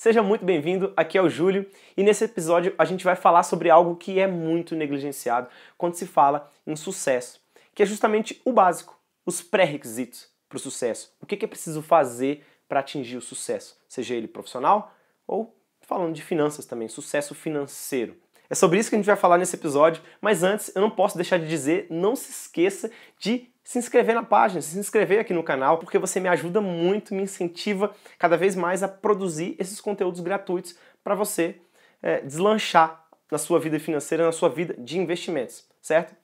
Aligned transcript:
Seja 0.00 0.22
muito 0.22 0.46
bem-vindo, 0.46 0.94
aqui 0.96 1.18
é 1.18 1.22
o 1.22 1.28
Júlio 1.28 1.68
e 1.94 2.02
nesse 2.02 2.24
episódio 2.24 2.74
a 2.78 2.86
gente 2.86 3.04
vai 3.04 3.14
falar 3.14 3.42
sobre 3.42 3.68
algo 3.68 3.96
que 3.96 4.18
é 4.18 4.26
muito 4.26 4.74
negligenciado 4.74 5.46
quando 5.76 5.92
se 5.92 6.06
fala 6.06 6.50
em 6.66 6.74
sucesso, 6.74 7.38
que 7.74 7.82
é 7.82 7.86
justamente 7.86 8.40
o 8.42 8.50
básico, 8.50 8.98
os 9.26 9.42
pré-requisitos 9.42 10.30
para 10.48 10.56
o 10.56 10.58
sucesso. 10.58 11.14
O 11.20 11.26
que 11.26 11.44
é 11.44 11.46
preciso 11.46 11.82
fazer 11.82 12.42
para 12.66 12.80
atingir 12.80 13.18
o 13.18 13.20
sucesso, 13.20 13.78
seja 13.86 14.14
ele 14.14 14.26
profissional 14.26 14.90
ou 15.26 15.54
falando 15.82 16.14
de 16.14 16.22
finanças 16.22 16.64
também, 16.64 16.88
sucesso 16.88 17.34
financeiro. 17.34 18.16
É 18.48 18.54
sobre 18.54 18.78
isso 18.78 18.88
que 18.88 18.96
a 18.96 18.98
gente 18.98 19.06
vai 19.06 19.16
falar 19.16 19.36
nesse 19.36 19.54
episódio, 19.54 20.02
mas 20.18 20.42
antes 20.42 20.74
eu 20.74 20.80
não 20.80 20.90
posso 20.90 21.18
deixar 21.18 21.38
de 21.38 21.46
dizer, 21.46 21.86
não 21.90 22.16
se 22.16 22.30
esqueça 22.30 22.90
de 23.18 23.50
se 23.70 23.78
inscrever 23.78 24.16
na 24.16 24.24
página, 24.24 24.60
se 24.60 24.76
inscrever 24.76 25.20
aqui 25.20 25.32
no 25.32 25.44
canal, 25.44 25.78
porque 25.78 25.96
você 25.96 26.18
me 26.18 26.28
ajuda 26.28 26.60
muito, 26.60 27.14
me 27.14 27.22
incentiva 27.22 27.94
cada 28.18 28.36
vez 28.36 28.56
mais 28.56 28.82
a 28.82 28.88
produzir 28.88 29.54
esses 29.60 29.80
conteúdos 29.80 30.18
gratuitos 30.18 30.74
para 31.04 31.14
você 31.14 31.54
é, 32.02 32.20
deslanchar 32.20 33.06
na 33.30 33.38
sua 33.38 33.60
vida 33.60 33.78
financeira, 33.78 34.26
na 34.26 34.32
sua 34.32 34.48
vida 34.48 34.74
de 34.76 34.98
investimentos, 34.98 35.64
certo? 35.80 36.16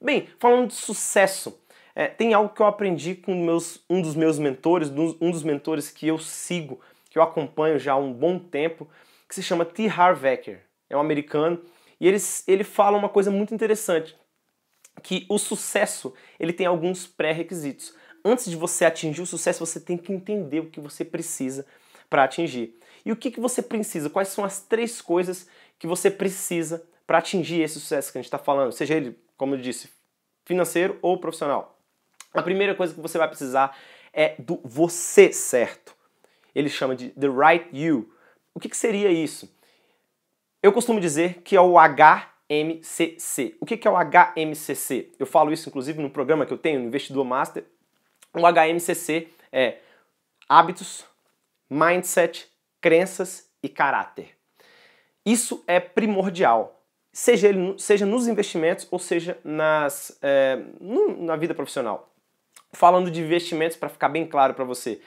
Bem, 0.00 0.26
falando 0.38 0.68
de 0.68 0.74
sucesso, 0.74 1.60
é, 1.94 2.06
tem 2.06 2.32
algo 2.32 2.54
que 2.54 2.62
eu 2.62 2.66
aprendi 2.66 3.14
com 3.14 3.34
meus, 3.34 3.84
um 3.90 4.00
dos 4.00 4.14
meus 4.14 4.38
mentores, 4.38 4.88
um 4.88 5.30
dos 5.30 5.42
mentores 5.42 5.90
que 5.90 6.08
eu 6.08 6.16
sigo, 6.16 6.80
que 7.10 7.18
eu 7.18 7.22
acompanho 7.22 7.78
já 7.78 7.92
há 7.92 7.96
um 7.98 8.10
bom 8.10 8.38
tempo, 8.38 8.88
que 9.28 9.34
se 9.34 9.42
chama 9.42 9.66
T. 9.66 9.86
Harv 9.86 10.24
Eker 10.24 10.62
é 10.88 10.96
um 10.96 11.00
americano, 11.00 11.60
e 12.00 12.08
ele, 12.08 12.16
ele 12.48 12.64
fala 12.64 12.96
uma 12.96 13.10
coisa 13.10 13.30
muito 13.30 13.54
interessante, 13.54 14.16
que 15.02 15.26
o 15.28 15.38
sucesso 15.38 16.14
ele 16.38 16.52
tem 16.52 16.66
alguns 16.66 17.06
pré-requisitos. 17.06 17.94
Antes 18.24 18.50
de 18.50 18.56
você 18.56 18.84
atingir 18.84 19.22
o 19.22 19.26
sucesso, 19.26 19.64
você 19.64 19.80
tem 19.80 19.96
que 19.96 20.12
entender 20.12 20.60
o 20.60 20.70
que 20.70 20.80
você 20.80 21.04
precisa 21.04 21.66
para 22.08 22.24
atingir. 22.24 22.78
E 23.04 23.12
o 23.12 23.16
que, 23.16 23.30
que 23.30 23.40
você 23.40 23.62
precisa? 23.62 24.10
Quais 24.10 24.28
são 24.28 24.44
as 24.44 24.60
três 24.60 25.00
coisas 25.00 25.48
que 25.78 25.86
você 25.86 26.10
precisa 26.10 26.84
para 27.06 27.18
atingir 27.18 27.62
esse 27.62 27.80
sucesso 27.80 28.12
que 28.12 28.18
a 28.18 28.20
gente 28.20 28.26
está 28.26 28.38
falando? 28.38 28.72
Seja 28.72 28.94
ele, 28.94 29.18
como 29.36 29.54
eu 29.54 29.60
disse, 29.60 29.88
financeiro 30.44 30.98
ou 31.00 31.18
profissional. 31.18 31.78
A 32.34 32.42
primeira 32.42 32.74
coisa 32.74 32.94
que 32.94 33.00
você 33.00 33.16
vai 33.16 33.28
precisar 33.28 33.76
é 34.12 34.34
do 34.38 34.60
você 34.64 35.32
certo. 35.32 35.94
Ele 36.54 36.68
chama 36.68 36.94
de 36.94 37.10
the 37.10 37.28
right 37.28 37.68
you. 37.72 38.12
O 38.54 38.60
que, 38.60 38.68
que 38.68 38.76
seria 38.76 39.10
isso? 39.10 39.50
Eu 40.62 40.72
costumo 40.72 41.00
dizer 41.00 41.42
que 41.42 41.56
é 41.56 41.60
o 41.60 41.78
HMCC. 42.50 43.56
O 43.60 43.66
que 43.66 43.86
é 43.86 43.90
o 43.90 43.94
HMCC? 43.96 45.12
Eu 45.18 45.26
falo 45.26 45.52
isso 45.52 45.68
inclusive 45.68 46.02
no 46.02 46.10
programa 46.10 46.44
que 46.44 46.52
eu 46.52 46.58
tenho, 46.58 46.80
no 46.80 46.86
Investidor 46.86 47.24
Master. 47.24 47.64
O 48.34 48.40
HMCC 48.40 49.28
é 49.52 49.78
hábitos, 50.48 51.04
mindset, 51.68 52.48
crenças 52.80 53.48
e 53.62 53.68
caráter. 53.68 54.36
Isso 55.24 55.62
é 55.66 55.78
primordial, 55.78 56.82
seja, 57.12 57.48
ele, 57.48 57.78
seja 57.78 58.04
nos 58.04 58.26
investimentos 58.26 58.88
ou 58.90 58.98
seja 58.98 59.38
nas, 59.44 60.18
é, 60.20 60.58
na 61.18 61.36
vida 61.36 61.54
profissional. 61.54 62.12
Falando 62.72 63.10
de 63.10 63.20
investimentos, 63.20 63.76
para 63.76 63.88
ficar 63.88 64.08
bem 64.08 64.26
claro 64.26 64.54
para 64.54 64.64
você, 64.64 65.00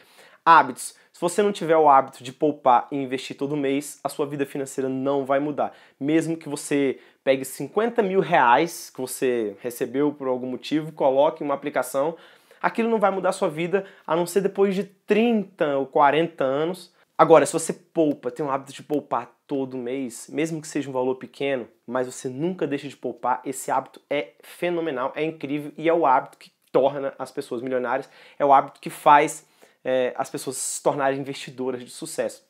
hábitos 0.45 0.95
se 1.13 1.21
você 1.21 1.43
não 1.43 1.51
tiver 1.51 1.77
o 1.77 1.87
hábito 1.87 2.23
de 2.23 2.33
poupar 2.33 2.87
e 2.91 2.97
investir 2.97 3.37
todo 3.37 3.55
mês, 3.55 3.99
a 4.03 4.09
sua 4.09 4.25
vida 4.25 4.47
financeira 4.47 4.89
não 4.89 5.23
vai 5.25 5.39
mudar. 5.39 5.71
Mesmo 5.99 6.35
que 6.35 6.49
você 6.49 6.99
pegue 7.23 7.45
50 7.45 8.01
mil 8.01 8.19
reais 8.19 8.89
que 8.89 8.99
você 8.99 9.55
recebeu 9.61 10.11
por 10.11 10.27
algum 10.27 10.47
motivo, 10.47 10.91
coloque 10.91 11.43
em 11.43 11.45
uma 11.45 11.53
aplicação, 11.53 12.17
aquilo 12.59 12.89
não 12.89 12.99
vai 12.99 13.11
mudar 13.11 13.29
a 13.29 13.33
sua 13.33 13.47
vida 13.47 13.85
a 14.07 14.15
não 14.15 14.25
ser 14.25 14.41
depois 14.41 14.73
de 14.73 14.85
30 14.85 15.77
ou 15.77 15.85
40 15.85 16.43
anos. 16.43 16.91
Agora, 17.15 17.45
se 17.45 17.53
você 17.53 17.71
poupa, 17.71 18.31
tem 18.31 18.43
o 18.43 18.49
hábito 18.49 18.73
de 18.73 18.81
poupar 18.81 19.31
todo 19.45 19.77
mês, 19.77 20.27
mesmo 20.33 20.59
que 20.59 20.67
seja 20.67 20.89
um 20.89 20.93
valor 20.93 21.15
pequeno, 21.15 21.67
mas 21.85 22.07
você 22.07 22.27
nunca 22.27 22.65
deixa 22.65 22.87
de 22.87 22.97
poupar, 22.97 23.39
esse 23.45 23.69
hábito 23.69 24.01
é 24.09 24.31
fenomenal, 24.41 25.13
é 25.15 25.23
incrível 25.23 25.71
e 25.77 25.87
é 25.87 25.93
o 25.93 26.07
hábito 26.07 26.39
que 26.39 26.51
torna 26.71 27.13
as 27.19 27.29
pessoas 27.29 27.61
milionárias, 27.61 28.09
é 28.39 28.43
o 28.43 28.51
hábito 28.51 28.81
que 28.81 28.89
faz 28.89 29.45
é, 29.83 30.13
as 30.15 30.29
pessoas 30.29 30.57
se 30.57 30.81
tornarem 30.81 31.19
investidoras 31.19 31.83
de 31.83 31.89
sucesso. 31.89 32.43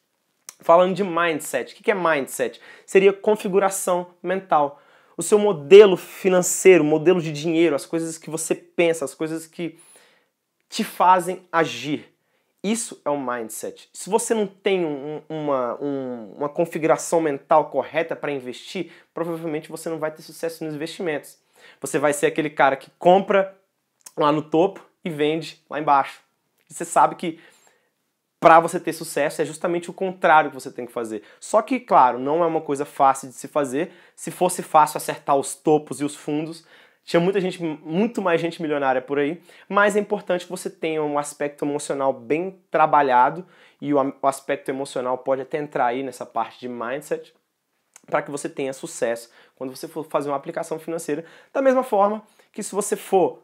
Falando 0.60 0.96
de 0.96 1.04
mindset, 1.04 1.74
o 1.74 1.76
que 1.76 1.92
é 1.92 1.96
mindset? 1.96 2.62
Seria 2.86 3.12
configuração 3.12 4.08
mental. 4.22 4.82
O 5.18 5.24
seu 5.24 5.38
modelo 5.38 5.98
financeiro, 5.98 6.84
modelo 6.84 7.22
de 7.22 7.32
dinheiro, 7.32 7.76
as 7.76 7.86
coisas 7.86 8.18
que 8.18 8.30
você 8.30 8.56
pensa, 8.56 9.04
as 9.04 9.14
coisas 9.14 9.46
que 9.46 9.78
te 10.70 10.84
fazem 10.84 11.48
agir. 11.52 12.12
Isso 12.64 13.02
é 13.04 13.10
o 13.10 13.14
um 13.14 13.26
mindset. 13.26 13.90
Se 13.92 14.10
você 14.10 14.34
não 14.34 14.48
tem 14.48 14.86
um, 14.86 15.22
uma, 15.28 15.78
um, 15.82 16.34
uma 16.38 16.50
configuração 16.50 17.20
mental 17.20 17.70
correta 17.70 18.16
para 18.16 18.32
investir, 18.32 18.90
provavelmente 19.14 19.70
você 19.70 19.90
não 19.90 20.00
vai 20.00 20.12
ter 20.12 20.22
sucesso 20.22 20.64
nos 20.64 20.74
investimentos. 20.74 21.38
Você 21.82 22.00
vai 22.00 22.14
ser 22.14 22.28
aquele 22.28 22.50
cara 22.50 22.78
que 22.78 22.90
compra 22.98 23.56
lá 24.16 24.32
no 24.32 24.42
topo 24.42 24.84
e 25.04 25.10
vende 25.10 25.62
lá 25.70 25.80
embaixo 25.80 26.23
você 26.74 26.86
sabe 26.86 27.16
que 27.16 27.40
para 28.40 28.60
você 28.60 28.78
ter 28.80 28.92
sucesso 28.92 29.42
é 29.42 29.46
justamente 29.46 29.90
o 29.90 29.94
contrário 29.94 30.50
que 30.50 30.56
você 30.56 30.70
tem 30.70 30.86
que 30.86 30.92
fazer. 30.92 31.24
Só 31.40 31.62
que, 31.62 31.80
claro, 31.80 32.20
não 32.20 32.44
é 32.44 32.48
uma 32.48 32.60
coisa 32.60 32.84
fácil 32.84 33.30
de 33.30 33.36
se 33.36 33.48
fazer. 33.48 33.94
Se 34.16 34.32
fosse 34.32 34.62
fácil 34.62 34.98
acertar 34.98 35.38
os 35.38 35.56
topos 35.56 36.02
e 36.02 36.04
os 36.04 36.14
fundos, 36.14 36.66
tinha 37.06 37.20
muita 37.20 37.40
gente, 37.40 37.62
muito 37.62 38.22
mais 38.22 38.40
gente 38.40 38.62
milionária 38.62 39.02
por 39.02 39.20
aí, 39.20 39.42
mas 39.68 39.96
é 39.96 40.00
importante 40.00 40.46
que 40.46 40.52
você 40.52 40.70
tenha 40.70 41.04
um 41.04 41.18
aspecto 41.20 41.66
emocional 41.66 42.14
bem 42.14 42.60
trabalhado 42.72 43.46
e 43.82 43.94
o, 43.94 43.98
o 44.22 44.28
aspecto 44.28 44.70
emocional 44.70 45.18
pode 45.18 45.42
até 45.42 45.58
entrar 45.58 45.88
aí 45.88 46.02
nessa 46.02 46.26
parte 46.26 46.60
de 46.62 46.70
mindset 46.70 47.34
para 48.08 48.22
que 48.22 48.32
você 48.32 48.48
tenha 48.50 48.74
sucesso 48.74 49.30
quando 49.56 49.76
você 49.76 49.88
for 49.88 50.06
fazer 50.06 50.30
uma 50.30 50.38
aplicação 50.38 50.80
financeira. 50.80 51.26
Da 51.52 51.62
mesma 51.62 51.84
forma 51.84 52.24
que 52.52 52.64
se 52.64 52.74
você 52.74 52.96
for 52.96 53.43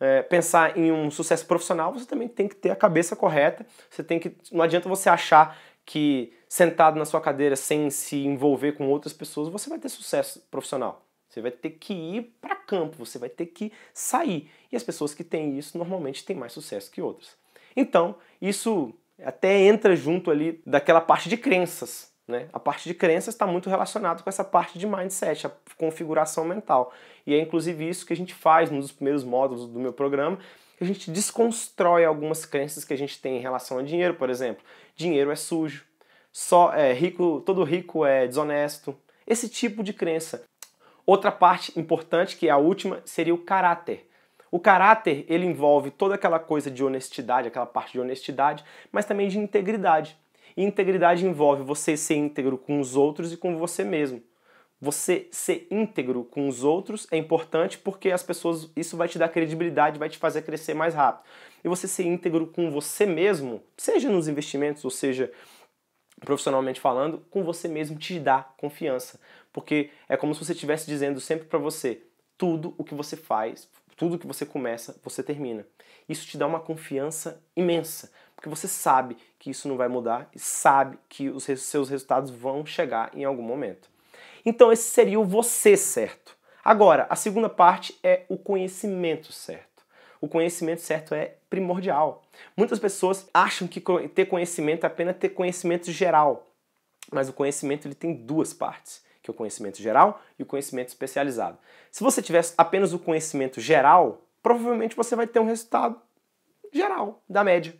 é, 0.00 0.22
pensar 0.22 0.78
em 0.78 0.92
um 0.92 1.10
sucesso 1.10 1.46
profissional, 1.46 1.92
você 1.92 2.06
também 2.06 2.28
tem 2.28 2.48
que 2.48 2.54
ter 2.54 2.70
a 2.70 2.76
cabeça 2.76 3.16
correta. 3.16 3.66
Você 3.90 4.02
tem 4.02 4.18
que. 4.18 4.36
Não 4.52 4.62
adianta 4.62 4.88
você 4.88 5.08
achar 5.08 5.58
que 5.84 6.32
sentado 6.48 6.98
na 6.98 7.04
sua 7.04 7.20
cadeira 7.20 7.56
sem 7.56 7.90
se 7.90 8.16
envolver 8.24 8.72
com 8.72 8.88
outras 8.88 9.12
pessoas, 9.12 9.48
você 9.48 9.68
vai 9.68 9.78
ter 9.78 9.88
sucesso 9.88 10.46
profissional. 10.50 11.04
Você 11.28 11.40
vai 11.40 11.50
ter 11.50 11.70
que 11.70 11.92
ir 11.92 12.36
para 12.40 12.56
campo, 12.56 12.96
você 12.98 13.18
vai 13.18 13.28
ter 13.28 13.46
que 13.46 13.72
sair. 13.92 14.50
E 14.72 14.76
as 14.76 14.82
pessoas 14.82 15.14
que 15.14 15.24
têm 15.24 15.58
isso 15.58 15.76
normalmente 15.76 16.24
têm 16.24 16.36
mais 16.36 16.52
sucesso 16.52 16.90
que 16.90 17.02
outras. 17.02 17.36
Então, 17.76 18.16
isso 18.40 18.94
até 19.22 19.58
entra 19.60 19.94
junto 19.94 20.30
ali 20.30 20.62
daquela 20.66 21.00
parte 21.00 21.28
de 21.28 21.36
crenças. 21.36 22.12
Né? 22.28 22.46
A 22.52 22.60
parte 22.60 22.86
de 22.86 22.94
crenças 22.94 23.34
está 23.34 23.46
muito 23.46 23.70
relacionada 23.70 24.22
com 24.22 24.28
essa 24.28 24.44
parte 24.44 24.78
de 24.78 24.86
mindset, 24.86 25.46
a 25.46 25.52
configuração 25.78 26.44
mental. 26.44 26.92
E 27.26 27.34
é 27.34 27.40
inclusive 27.40 27.88
isso 27.88 28.04
que 28.04 28.12
a 28.12 28.16
gente 28.16 28.34
faz 28.34 28.70
nos 28.70 28.92
primeiros 28.92 29.24
módulos 29.24 29.66
do 29.66 29.80
meu 29.80 29.94
programa, 29.94 30.38
a 30.80 30.84
gente 30.84 31.10
desconstrói 31.10 32.04
algumas 32.04 32.44
crenças 32.44 32.84
que 32.84 32.94
a 32.94 32.96
gente 32.96 33.20
tem 33.20 33.38
em 33.38 33.40
relação 33.40 33.78
a 33.78 33.82
dinheiro, 33.82 34.14
por 34.14 34.30
exemplo. 34.30 34.62
Dinheiro 34.94 35.30
é 35.30 35.36
sujo, 35.36 35.84
só 36.30 36.72
é 36.72 36.92
rico, 36.92 37.42
todo 37.44 37.64
rico 37.64 38.04
é 38.04 38.26
desonesto. 38.26 38.96
Esse 39.26 39.48
tipo 39.48 39.82
de 39.82 39.92
crença. 39.92 40.44
Outra 41.04 41.32
parte 41.32 41.78
importante, 41.78 42.36
que 42.36 42.48
é 42.48 42.50
a 42.50 42.58
última, 42.58 43.02
seria 43.04 43.34
o 43.34 43.38
caráter. 43.38 44.08
O 44.50 44.60
caráter, 44.60 45.26
ele 45.28 45.46
envolve 45.46 45.90
toda 45.90 46.14
aquela 46.14 46.38
coisa 46.38 46.70
de 46.70 46.84
honestidade, 46.84 47.48
aquela 47.48 47.66
parte 47.66 47.92
de 47.92 48.00
honestidade, 48.00 48.64
mas 48.92 49.04
também 49.04 49.28
de 49.28 49.38
integridade. 49.38 50.16
Integridade 50.60 51.24
envolve 51.24 51.62
você 51.62 51.96
ser 51.96 52.16
íntegro 52.16 52.58
com 52.58 52.80
os 52.80 52.96
outros 52.96 53.32
e 53.32 53.36
com 53.36 53.56
você 53.56 53.84
mesmo. 53.84 54.20
Você 54.80 55.28
ser 55.30 55.68
íntegro 55.70 56.24
com 56.24 56.48
os 56.48 56.64
outros 56.64 57.06
é 57.12 57.16
importante 57.16 57.78
porque 57.78 58.10
as 58.10 58.24
pessoas 58.24 58.68
isso 58.74 58.96
vai 58.96 59.06
te 59.06 59.20
dar 59.20 59.28
credibilidade, 59.28 60.00
vai 60.00 60.08
te 60.08 60.18
fazer 60.18 60.42
crescer 60.42 60.74
mais 60.74 60.94
rápido. 60.94 61.24
E 61.62 61.68
você 61.68 61.86
ser 61.86 62.04
íntegro 62.06 62.48
com 62.48 62.72
você 62.72 63.06
mesmo, 63.06 63.62
seja 63.76 64.08
nos 64.08 64.26
investimentos 64.26 64.84
ou 64.84 64.90
seja 64.90 65.30
profissionalmente 66.20 66.80
falando, 66.80 67.24
com 67.30 67.44
você 67.44 67.68
mesmo 67.68 67.96
te 67.96 68.18
dá 68.18 68.42
confiança, 68.56 69.20
porque 69.52 69.90
é 70.08 70.16
como 70.16 70.34
se 70.34 70.44
você 70.44 70.52
estivesse 70.52 70.88
dizendo 70.88 71.20
sempre 71.20 71.46
para 71.46 71.58
você, 71.60 72.02
tudo 72.36 72.74
o 72.76 72.82
que 72.82 72.96
você 72.96 73.16
faz, 73.16 73.68
tudo 73.96 74.18
que 74.18 74.26
você 74.26 74.44
começa, 74.44 74.98
você 75.04 75.22
termina. 75.22 75.64
Isso 76.08 76.26
te 76.26 76.36
dá 76.36 76.46
uma 76.46 76.60
confiança 76.60 77.40
imensa, 77.56 78.10
porque 78.38 78.48
você 78.48 78.68
sabe 78.68 79.16
que 79.36 79.50
isso 79.50 79.66
não 79.66 79.76
vai 79.76 79.88
mudar 79.88 80.28
e 80.32 80.38
sabe 80.38 80.96
que 81.08 81.28
os 81.28 81.42
seus 81.42 81.88
resultados 81.88 82.30
vão 82.30 82.64
chegar 82.64 83.10
em 83.12 83.24
algum 83.24 83.42
momento. 83.42 83.90
Então, 84.46 84.70
esse 84.70 84.84
seria 84.84 85.18
o 85.18 85.24
você 85.24 85.76
certo. 85.76 86.36
Agora, 86.64 87.08
a 87.10 87.16
segunda 87.16 87.48
parte 87.48 87.98
é 88.00 88.22
o 88.28 88.38
conhecimento 88.38 89.32
certo. 89.32 89.82
O 90.20 90.28
conhecimento 90.28 90.82
certo 90.82 91.16
é 91.16 91.34
primordial. 91.50 92.22
Muitas 92.56 92.78
pessoas 92.78 93.28
acham 93.34 93.66
que 93.66 93.82
ter 94.14 94.26
conhecimento 94.26 94.84
é 94.84 94.86
apenas 94.86 95.16
ter 95.16 95.30
conhecimento 95.30 95.90
geral, 95.90 96.46
mas 97.10 97.28
o 97.28 97.32
conhecimento 97.32 97.88
ele 97.88 97.94
tem 97.96 98.14
duas 98.14 98.52
partes, 98.54 99.02
que 99.20 99.28
é 99.28 99.32
o 99.32 99.34
conhecimento 99.34 99.82
geral 99.82 100.22
e 100.38 100.44
o 100.44 100.46
conhecimento 100.46 100.88
especializado. 100.90 101.58
Se 101.90 102.04
você 102.04 102.22
tivesse 102.22 102.54
apenas 102.56 102.92
o 102.92 103.00
conhecimento 103.00 103.60
geral, 103.60 104.22
provavelmente 104.40 104.94
você 104.94 105.16
vai 105.16 105.26
ter 105.26 105.40
um 105.40 105.46
resultado 105.46 106.00
geral, 106.72 107.20
da 107.28 107.42
média. 107.42 107.74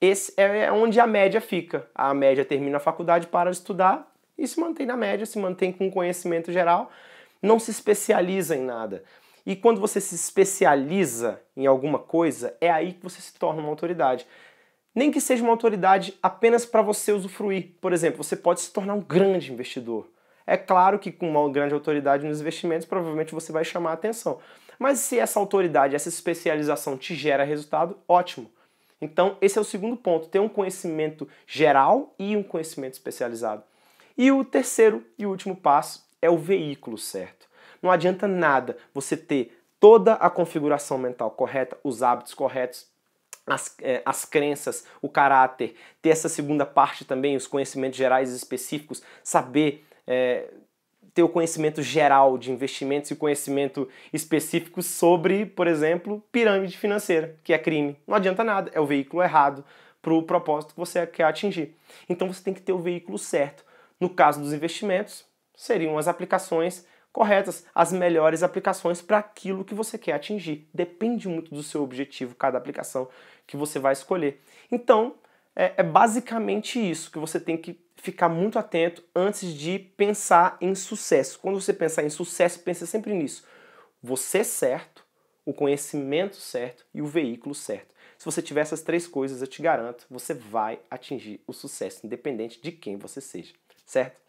Esse 0.00 0.32
é 0.36 0.72
onde 0.72 0.98
a 0.98 1.06
média 1.06 1.40
fica. 1.40 1.88
A 1.94 2.14
média 2.14 2.44
termina 2.44 2.78
a 2.78 2.80
faculdade, 2.80 3.26
para 3.26 3.50
de 3.50 3.56
estudar 3.56 4.10
e 4.38 4.48
se 4.48 4.58
mantém 4.58 4.86
na 4.86 4.96
média, 4.96 5.26
se 5.26 5.38
mantém 5.38 5.70
com 5.70 5.90
conhecimento 5.90 6.50
geral, 6.50 6.90
não 7.42 7.58
se 7.58 7.70
especializa 7.70 8.56
em 8.56 8.62
nada. 8.62 9.04
E 9.44 9.54
quando 9.54 9.80
você 9.80 10.00
se 10.00 10.14
especializa 10.14 11.40
em 11.56 11.66
alguma 11.66 11.98
coisa, 11.98 12.56
é 12.60 12.70
aí 12.70 12.94
que 12.94 13.02
você 13.02 13.20
se 13.20 13.34
torna 13.34 13.60
uma 13.60 13.68
autoridade. 13.68 14.26
Nem 14.94 15.10
que 15.10 15.20
seja 15.20 15.42
uma 15.42 15.52
autoridade 15.52 16.18
apenas 16.22 16.64
para 16.64 16.82
você 16.82 17.12
usufruir. 17.12 17.74
Por 17.80 17.92
exemplo, 17.92 18.24
você 18.24 18.36
pode 18.36 18.60
se 18.60 18.72
tornar 18.72 18.94
um 18.94 19.00
grande 19.00 19.52
investidor. 19.52 20.08
É 20.46 20.56
claro 20.56 20.98
que 20.98 21.12
com 21.12 21.30
uma 21.30 21.48
grande 21.52 21.74
autoridade 21.74 22.26
nos 22.26 22.40
investimentos, 22.40 22.86
provavelmente 22.86 23.34
você 23.34 23.52
vai 23.52 23.64
chamar 23.64 23.90
a 23.90 23.94
atenção. 23.94 24.40
Mas 24.78 24.98
se 24.98 25.18
essa 25.18 25.38
autoridade, 25.38 25.94
essa 25.94 26.08
especialização 26.08 26.96
te 26.96 27.14
gera 27.14 27.44
resultado, 27.44 27.98
ótimo. 28.08 28.50
Então, 29.00 29.36
esse 29.40 29.58
é 29.58 29.60
o 29.60 29.64
segundo 29.64 29.96
ponto: 29.96 30.28
ter 30.28 30.40
um 30.40 30.48
conhecimento 30.48 31.28
geral 31.46 32.14
e 32.18 32.36
um 32.36 32.42
conhecimento 32.42 32.94
especializado. 32.94 33.62
E 34.16 34.30
o 34.30 34.44
terceiro 34.44 35.04
e 35.18 35.24
último 35.24 35.56
passo 35.56 36.06
é 36.20 36.28
o 36.28 36.36
veículo 36.36 36.98
certo. 36.98 37.48
Não 37.82 37.90
adianta 37.90 38.28
nada 38.28 38.76
você 38.92 39.16
ter 39.16 39.58
toda 39.78 40.14
a 40.14 40.28
configuração 40.28 40.98
mental 40.98 41.30
correta, 41.30 41.78
os 41.82 42.02
hábitos 42.02 42.34
corretos, 42.34 42.86
as, 43.46 43.74
é, 43.80 44.02
as 44.04 44.24
crenças, 44.24 44.84
o 45.00 45.08
caráter, 45.08 45.74
ter 46.02 46.10
essa 46.10 46.28
segunda 46.28 46.66
parte 46.66 47.04
também, 47.04 47.36
os 47.36 47.46
conhecimentos 47.46 47.96
gerais 47.96 48.30
específicos, 48.32 49.02
saber 49.24 49.86
é, 50.06 50.52
ter 51.14 51.22
o 51.22 51.28
conhecimento 51.28 51.82
geral 51.82 52.38
de 52.38 52.50
investimentos 52.50 53.10
e 53.10 53.16
conhecimento 53.16 53.88
específico 54.12 54.82
sobre, 54.82 55.46
por 55.46 55.66
exemplo, 55.66 56.22
pirâmide 56.30 56.76
financeira, 56.76 57.36
que 57.42 57.52
é 57.52 57.58
crime. 57.58 57.96
Não 58.06 58.14
adianta 58.14 58.44
nada, 58.44 58.70
é 58.74 58.80
o 58.80 58.86
veículo 58.86 59.22
errado 59.22 59.64
para 60.00 60.14
o 60.14 60.22
propósito 60.22 60.74
que 60.74 60.80
você 60.80 61.06
quer 61.06 61.24
atingir. 61.24 61.76
Então 62.08 62.32
você 62.32 62.42
tem 62.42 62.54
que 62.54 62.62
ter 62.62 62.72
o 62.72 62.78
veículo 62.78 63.18
certo. 63.18 63.64
No 63.98 64.08
caso 64.08 64.40
dos 64.40 64.52
investimentos, 64.52 65.24
seriam 65.54 65.98
as 65.98 66.08
aplicações 66.08 66.86
corretas, 67.12 67.66
as 67.74 67.92
melhores 67.92 68.42
aplicações 68.42 69.02
para 69.02 69.18
aquilo 69.18 69.64
que 69.64 69.74
você 69.74 69.98
quer 69.98 70.12
atingir. 70.12 70.68
Depende 70.72 71.28
muito 71.28 71.54
do 71.54 71.62
seu 71.62 71.82
objetivo, 71.82 72.34
cada 72.34 72.56
aplicação 72.56 73.08
que 73.46 73.56
você 73.56 73.78
vai 73.78 73.92
escolher. 73.92 74.40
Então, 74.70 75.14
é, 75.54 75.74
é 75.78 75.82
basicamente 75.82 76.78
isso 76.78 77.10
que 77.10 77.18
você 77.18 77.38
tem 77.40 77.56
que 77.56 77.78
ficar 77.96 78.28
muito 78.28 78.58
atento 78.58 79.04
antes 79.14 79.52
de 79.52 79.78
pensar 79.78 80.56
em 80.60 80.74
sucesso. 80.74 81.38
Quando 81.38 81.60
você 81.60 81.72
pensar 81.72 82.02
em 82.02 82.10
sucesso, 82.10 82.60
pense 82.60 82.86
sempre 82.86 83.12
nisso. 83.12 83.44
Você 84.02 84.42
certo, 84.42 85.04
o 85.44 85.52
conhecimento 85.52 86.36
certo 86.36 86.86
e 86.94 87.02
o 87.02 87.06
veículo 87.06 87.54
certo. 87.54 87.94
Se 88.16 88.24
você 88.24 88.42
tiver 88.42 88.60
essas 88.60 88.82
três 88.82 89.06
coisas, 89.06 89.40
eu 89.40 89.46
te 89.46 89.62
garanto, 89.62 90.06
você 90.10 90.34
vai 90.34 90.78
atingir 90.90 91.40
o 91.46 91.52
sucesso, 91.52 92.06
independente 92.06 92.60
de 92.60 92.70
quem 92.72 92.96
você 92.96 93.20
seja, 93.20 93.54
certo? 93.86 94.20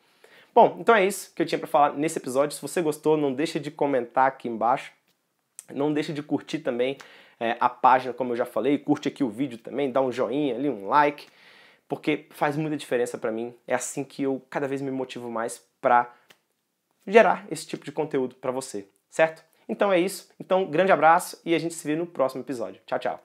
Bom, 0.54 0.78
então 0.80 0.94
é 0.94 1.06
isso 1.06 1.34
que 1.34 1.42
eu 1.42 1.46
tinha 1.46 1.60
para 1.60 1.68
falar 1.68 1.94
nesse 1.94 2.18
episódio. 2.18 2.56
Se 2.56 2.62
você 2.62 2.82
gostou, 2.82 3.16
não 3.16 3.34
deixe 3.34 3.60
de 3.60 3.72
comentar 3.72 4.28
aqui 4.28 4.50
embaixo. 4.50 4.92
Não 5.74 5.94
deixe 5.94 6.12
de 6.12 6.22
curtir 6.22 6.60
também 6.60 6.98
é, 7.42 7.58
a 7.60 7.68
página, 7.68 8.14
como 8.14 8.34
eu 8.34 8.38
já 8.38 8.46
falei. 8.46 8.78
Curte 8.78 9.08
aqui 9.08 9.24
o 9.24 9.30
vídeo 9.30 9.58
também, 9.58 9.92
dá 9.92 10.00
um 10.00 10.12
joinha 10.12 10.54
ali, 10.54 10.70
um 10.70 10.88
like, 10.88 11.26
porque 11.90 12.28
faz 12.30 12.56
muita 12.56 12.78
diferença 12.78 13.18
para 13.18 13.32
mim. 13.32 13.52
É 13.68 13.74
assim 13.74 14.04
que 14.04 14.22
eu 14.22 14.40
cada 14.48 14.68
vez 14.68 14.80
me 14.80 14.92
motivo 14.92 15.30
mais 15.30 15.66
para 15.82 16.14
gerar 17.06 17.48
esse 17.50 17.66
tipo 17.66 17.84
de 17.84 17.92
conteúdo 17.92 18.36
para 18.36 18.52
você, 18.52 18.88
certo? 19.10 19.44
Então 19.68 19.92
é 19.92 20.00
isso. 20.00 20.30
Então, 20.40 20.70
grande 20.70 20.92
abraço 20.92 21.42
e 21.44 21.56
a 21.56 21.60
gente 21.60 21.74
se 21.74 21.88
vê 21.88 21.96
no 21.96 22.06
próximo 22.06 22.44
episódio. 22.44 22.80
Tchau, 22.86 23.00
tchau. 23.00 23.20